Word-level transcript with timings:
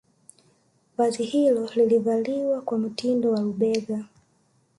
Vazi 0.97 1.23
hilo 1.23 1.69
lilivaliwa 1.75 2.61
kwa 2.61 2.77
mtindo 2.77 3.31
wa 3.31 3.41
lubega 3.41 4.05